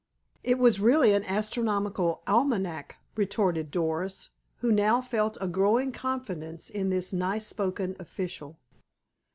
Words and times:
"It 0.43 0.57
was 0.57 0.79
really 0.79 1.13
an 1.13 1.23
astronomical 1.25 2.23
almanac," 2.25 2.97
retorted 3.15 3.69
Doris, 3.69 4.31
who 4.57 4.71
now 4.71 4.99
felt 4.99 5.37
a 5.39 5.47
growing 5.47 5.91
confidence 5.91 6.71
in 6.71 6.89
this 6.89 7.13
nice 7.13 7.45
spoken 7.45 7.95
official. 7.99 8.57